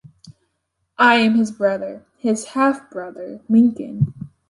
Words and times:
I 0.97 1.17
am 1.17 1.35
his 1.35 1.51
brother— 1.51 2.03
his 2.17 2.45
half-brother, 2.57 3.41
Lincoln. 3.47 4.15